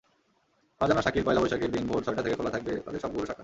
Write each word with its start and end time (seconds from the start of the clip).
ফারজানা 0.81 1.01
শাকিলপয়লা 1.05 1.41
বৈশাখের 1.43 1.71
দিন 1.75 1.83
ভোর 1.89 2.01
ছয়টা 2.05 2.21
থেকে 2.25 2.35
খোলা 2.35 2.51
থাকবে 2.55 2.71
তাদের 2.85 3.01
সবগুলো 3.03 3.25
শাখা। 3.25 3.39